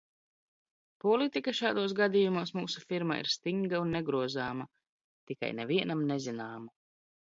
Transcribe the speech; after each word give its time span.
Politika 1.03 1.53
šādos 1.59 1.93
gadījumos 1.99 2.53
mūsu 2.59 2.83
firmā 2.93 3.17
ir 3.25 3.29
stinga 3.35 3.83
un 3.83 3.93
negrozāma, 3.99 4.67
tikai 5.33 5.51
nevienam 5.61 6.03
nezināma... 6.15 6.75